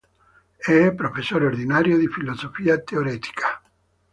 È 0.57 0.91
professore 0.95 1.45
ordinario 1.45 1.95
di 1.99 2.07
Filosofia 2.07 2.79
Teoretica. 2.81 3.61